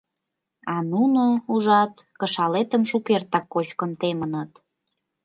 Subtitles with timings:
[0.73, 4.51] А нуно, ужат, кышалетым шукертак кочкын темыныт.